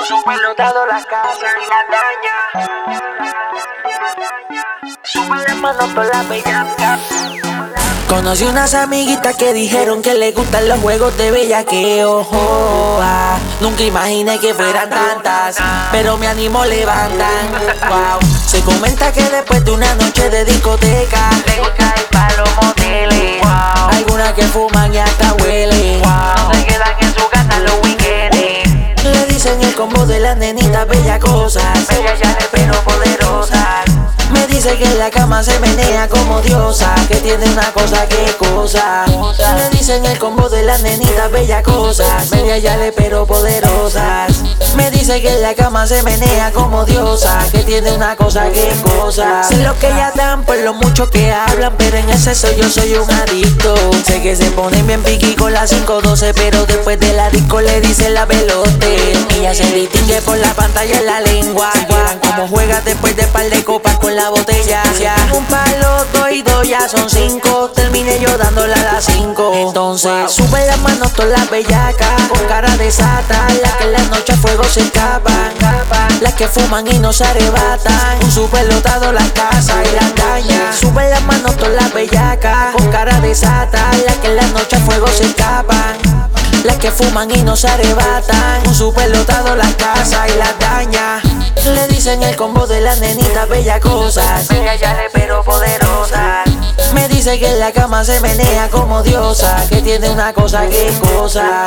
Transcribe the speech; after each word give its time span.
Con 0.00 0.08
su 0.08 0.24
pelo 0.24 0.54
dado 0.56 0.86
la 0.86 1.04
casa 1.04 1.46
y 1.60 1.66
la 1.68 1.84
daña. 1.92 2.36
Sube 5.02 5.36
la 5.46 5.54
mano 5.56 5.94
por 5.94 6.06
la 6.06 6.22
bellaca. 6.22 6.98
Conocí 8.08 8.44
unas 8.44 8.72
amiguitas 8.72 9.36
que 9.36 9.52
dijeron 9.52 10.00
que 10.00 10.14
les 10.14 10.34
gustan 10.34 10.70
los 10.70 10.80
juegos 10.80 11.14
de 11.18 11.30
bellaqueo. 11.32 12.26
Oh, 12.32 12.98
ah. 13.02 13.38
Nunca 13.60 13.82
imaginé 13.82 14.38
que 14.38 14.54
fueran 14.54 14.88
tantas, 14.88 15.58
pero 15.92 16.16
me 16.16 16.28
animo 16.28 16.64
levantan. 16.64 17.52
Wow. 17.90 18.20
Se 18.46 18.62
comenta 18.62 19.12
que 19.12 19.24
después 19.24 19.62
de 19.66 19.70
una 19.70 19.94
noche 19.96 20.30
de 20.30 20.46
discoteca, 20.46 21.28
Le 21.44 21.58
gusta 21.60 21.94
el 21.94 22.04
palo 22.04 22.44
combo 29.80 30.04
de 30.04 30.20
las 30.20 30.36
nenitas 30.36 30.86
bella 30.86 31.18
cosas. 31.18 31.88
Bellas 31.88 32.20
ya 32.20 32.36
pero 32.52 32.74
poderosas. 32.84 33.86
Me 34.30 34.46
dice 34.46 34.76
que 34.76 34.86
la 34.96 35.10
cama 35.10 35.42
se 35.42 35.58
menea 35.58 36.06
como 36.06 36.42
diosa, 36.42 36.94
que 37.08 37.16
tiene 37.16 37.46
una 37.46 37.72
cosa 37.72 38.06
que 38.06 38.30
cosa. 38.36 39.06
Le 39.06 39.70
dicen 39.70 40.04
el 40.04 40.18
combo 40.18 40.50
de 40.50 40.64
las 40.64 40.82
nenitas 40.82 41.30
bella 41.30 41.62
cosas, 41.62 42.30
media 42.30 42.58
yale 42.58 42.92
pero 42.92 43.26
poderosas. 43.26 44.29
Me 44.80 44.90
dice 44.90 45.20
que 45.20 45.28
en 45.28 45.42
la 45.42 45.54
cama 45.54 45.86
se 45.86 46.02
menea 46.02 46.52
como 46.52 46.86
diosa, 46.86 47.38
que 47.52 47.58
tiene 47.64 47.92
una 47.92 48.16
cosa 48.16 48.50
que 48.50 48.66
cosa. 48.82 49.42
Sé 49.42 49.58
lo 49.58 49.78
que 49.78 49.88
ellas 49.88 50.14
dan 50.14 50.42
por 50.44 50.56
lo 50.56 50.72
mucho 50.72 51.10
que 51.10 51.30
hablan, 51.30 51.74
pero 51.76 51.98
en 51.98 52.08
exceso 52.08 52.50
yo 52.52 52.66
soy 52.70 52.94
un 52.94 53.10
adicto. 53.10 53.74
Sé 54.06 54.22
que 54.22 54.34
se 54.34 54.50
ponen 54.52 54.86
bien 54.86 55.02
piqui 55.02 55.34
con 55.34 55.52
la 55.52 55.66
512, 55.66 56.32
pero 56.32 56.64
después 56.64 56.98
de 56.98 57.12
la 57.12 57.28
disco 57.28 57.60
le 57.60 57.78
dicen 57.82 58.14
la 58.14 58.24
velote. 58.24 59.12
Ella 59.36 59.54
se 59.54 59.70
distingue 59.70 60.22
por 60.22 60.38
la 60.38 60.54
pantalla 60.54 60.98
en 60.98 61.04
la 61.06 61.20
lengua. 61.20 61.70
Cómo 62.22 62.48
juega 62.48 62.80
después 62.80 63.14
de 63.16 63.24
par 63.24 63.50
de 63.50 63.62
copas 63.62 63.98
con 63.98 64.16
la 64.16 64.30
botella. 64.30 64.82
Ya 64.98 65.14
un 65.34 65.44
palo, 65.44 66.06
dos 66.14 66.30
y 66.32 66.40
dos, 66.40 66.66
ya 66.66 66.88
son 66.88 67.10
cinco. 67.10 67.70
Terminé 67.74 68.18
yo 68.18 68.34
dándole 68.38 68.72
a 68.72 68.94
las 68.94 69.04
cinco. 69.04 69.52
Entonces 69.54 70.30
sube 70.32 70.64
las 70.66 70.78
manos 70.78 71.12
todas 71.12 71.32
las 71.32 71.50
bellacas. 71.50 72.28
Con 72.28 72.46
cara 72.48 72.74
de 72.78 72.90
sata, 72.90 73.46
las 73.62 73.72
que 73.74 73.86
la 73.86 73.99
se 74.70 74.82
escapan. 74.82 75.50
Las 76.20 76.34
que 76.34 76.46
fuman 76.46 76.86
y 76.86 76.98
no 77.00 77.12
se 77.12 77.24
arrebatan. 77.24 78.22
Un 78.22 78.30
super 78.30 78.64
lotado 78.72 79.12
la 79.12 79.26
casa 79.30 79.82
y 79.82 79.94
la 79.94 80.08
daña. 80.10 80.72
Sube 80.72 81.10
las 81.10 81.22
manos 81.24 81.56
todas 81.56 81.74
las 81.74 81.92
bellacas. 81.92 82.74
Con 82.76 82.88
cara 82.90 83.20
de 83.20 83.34
sata, 83.34 83.90
las 84.06 84.16
que 84.18 84.28
en 84.28 84.36
la 84.36 84.46
noche 84.48 84.76
a 84.76 84.80
fuego 84.80 85.08
se 85.08 85.24
escapan. 85.24 85.96
Las 86.62 86.76
que 86.76 86.92
fuman 86.92 87.30
y 87.32 87.42
no 87.42 87.56
se 87.56 87.68
arrebatan. 87.68 88.66
Un 88.66 88.74
super 88.74 89.10
lotado 89.10 89.56
la 89.56 89.72
casa 89.76 90.28
y 90.28 90.36
la 90.36 90.52
daña. 90.60 91.20
Le 91.64 91.88
dicen 91.88 92.22
el 92.22 92.36
combo 92.36 92.66
de 92.66 92.80
las 92.80 93.00
nenitas 93.00 93.48
bella 93.48 93.80
cosas. 93.80 94.46
Bellas 94.48 94.78
ya 94.80 94.96
pero 95.12 95.42
poderosas. 95.42 96.19
Me 97.20 97.26
dice 97.26 97.38
que 97.38 97.52
en 97.52 97.60
la 97.60 97.70
cama 97.70 98.02
se 98.02 98.18
menea 98.20 98.70
como 98.70 99.02
diosa, 99.02 99.54
que 99.68 99.82
tiene 99.82 100.08
una 100.08 100.32
cosa 100.32 100.66
que 100.66 100.90
cosa. 101.02 101.66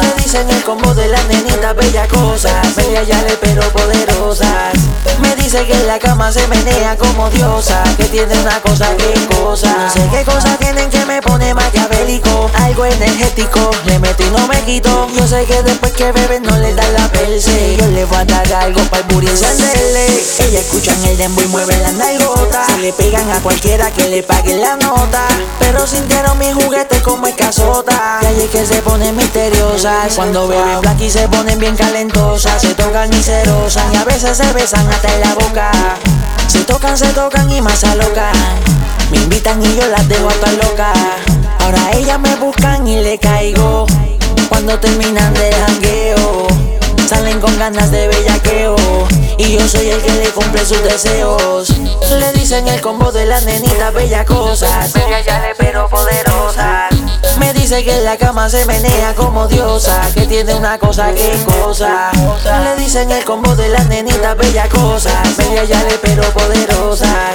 Le 0.00 0.22
dicen 0.22 0.48
el 0.48 0.64
combo 0.64 0.94
de 0.94 1.08
las 1.08 1.22
nenitas 1.26 1.76
bella 1.76 2.08
cosas, 2.08 2.74
bella 2.74 3.02
yale 3.02 3.36
pero 3.36 3.60
poderosas. 3.68 4.72
Me 5.20 5.36
dice 5.36 5.66
que 5.66 5.74
en 5.74 5.86
la 5.88 5.98
cama 5.98 6.32
se 6.32 6.48
menea 6.48 6.96
como 6.96 7.28
diosa, 7.28 7.82
que 7.98 8.04
tiene 8.04 8.34
una 8.38 8.58
cosa 8.62 8.96
que 8.96 9.12
cosa. 9.26 9.76
No 9.76 9.90
sé 9.90 10.08
qué 10.10 10.24
cosa 10.24 10.56
tienen 10.56 10.88
que 10.88 11.04
me 11.04 11.20
pone 11.20 11.52
maquiavélico, 11.52 11.63
energético, 12.82 13.70
le 13.84 14.00
meto 14.00 14.24
y 14.24 14.30
no 14.30 14.48
me 14.48 14.60
quito. 14.62 15.06
Yo 15.14 15.28
sé 15.28 15.44
que 15.44 15.62
después 15.62 15.92
que 15.92 16.10
beben 16.10 16.42
no 16.42 16.56
le 16.58 16.74
dan 16.74 16.92
la 16.94 17.08
perse. 17.12 17.76
Yo 17.78 17.86
le 17.86 18.04
voy 18.04 18.18
a 18.18 18.24
dar 18.24 18.52
algo 18.54 18.80
para 18.84 19.02
el 19.02 19.14
booty 19.14 19.28
encenderle. 19.28 20.06
Ella 20.40 20.58
escuchan 20.58 20.96
el 21.04 21.16
dembow 21.16 21.44
y 21.44 21.48
mueve 21.48 21.76
la 21.76 21.92
nalgota. 21.92 22.66
Se 22.66 22.78
le 22.78 22.92
pegan 22.92 23.30
a 23.30 23.38
cualquiera 23.40 23.90
que 23.92 24.08
le 24.08 24.24
pague 24.24 24.56
la 24.56 24.74
nota. 24.76 25.22
Pero 25.60 25.86
sintieron 25.86 26.36
mi 26.38 26.52
juguete 26.52 27.00
como 27.02 27.28
escasota. 27.28 28.18
Y 28.22 28.26
ahí 28.26 28.42
es 28.42 28.50
que 28.50 28.66
se 28.66 28.82
ponen 28.82 29.14
misteriosas. 29.16 30.14
Cuando 30.16 30.48
beben 30.48 30.80
black 30.80 30.98
se 31.08 31.28
ponen 31.28 31.58
bien 31.60 31.76
calentosas. 31.76 32.60
Se 32.60 32.74
tocan 32.74 33.12
y 33.12 33.22
se 33.22 33.44
y 33.44 33.96
a 33.96 34.04
veces 34.04 34.36
se 34.36 34.52
besan 34.52 34.88
hasta 34.88 35.14
en 35.14 35.20
la 35.20 35.34
boca. 35.34 35.70
Se 36.48 36.64
tocan, 36.64 36.98
se 36.98 37.06
tocan 37.08 37.50
y 37.52 37.60
más 37.60 37.78
se 37.78 37.86
alocan. 37.86 38.34
Me 39.10 39.18
invitan 39.18 39.62
y 39.62 39.76
yo 39.76 39.86
las 39.86 40.08
dejo 40.08 40.28
hasta 40.28 40.50
loca. 40.52 40.92
Ahora 41.60 41.92
ellas 41.92 42.18
me 42.20 42.34
y 42.86 42.96
le 42.96 43.18
caigo. 43.18 43.86
Cuando 44.48 44.78
terminan 44.78 45.32
de 45.34 45.52
jangueo. 45.52 46.46
Salen 47.06 47.38
con 47.38 47.56
ganas 47.58 47.90
de 47.90 48.08
bellaqueo 48.08 48.76
Y 49.36 49.52
yo 49.52 49.68
soy 49.68 49.90
el 49.90 50.00
que 50.00 50.10
le 50.12 50.30
cumple 50.30 50.64
sus 50.64 50.82
deseos 50.82 51.68
Le 52.18 52.32
dicen 52.32 52.66
el 52.66 52.80
combo 52.80 53.12
de 53.12 53.26
las 53.26 53.44
nenitas 53.44 53.92
bella 53.92 54.24
cosas 54.24 54.92
ya 55.26 55.42
pero 55.58 55.88
poderosas. 55.88 56.90
Me 57.38 57.52
dice 57.52 57.84
que 57.84 57.98
en 57.98 58.04
la 58.04 58.16
cama 58.16 58.48
se 58.48 58.64
menea 58.64 59.14
como 59.14 59.46
diosa 59.48 60.00
Que 60.14 60.22
tiene 60.22 60.54
una 60.54 60.78
cosa 60.78 61.12
que 61.12 61.36
cosa 61.62 62.10
Le 62.64 62.82
dicen 62.82 63.10
el 63.10 63.24
combo 63.24 63.54
de 63.54 63.68
las 63.68 63.86
nenitas 63.86 64.36
bella 64.38 64.68
cosas 64.70 65.36
yale 65.68 65.98
pero 66.02 66.22
poderosas 66.32 67.34